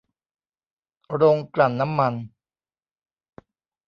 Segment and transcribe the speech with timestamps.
[1.15, 2.13] โรงกลั่นน้ำมัน